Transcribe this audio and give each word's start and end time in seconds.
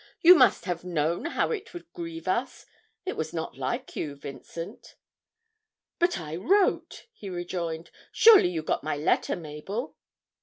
You 0.21 0.33
must 0.33 0.65
have 0.65 0.83
known 0.83 1.25
how 1.25 1.51
it 1.51 1.75
would 1.75 1.93
grieve 1.93 2.27
us; 2.27 2.65
it 3.05 3.15
was 3.15 3.33
not 3.35 3.55
like 3.59 3.95
you, 3.95 4.15
Vincent.' 4.15 4.95
'But 5.99 6.17
I 6.19 6.37
wrote,' 6.37 7.05
he 7.13 7.29
rejoined; 7.29 7.91
'surely 8.11 8.49
you 8.49 8.63
got 8.63 8.81
my 8.83 8.97
letter, 8.97 9.35
Mabel?' 9.35 9.95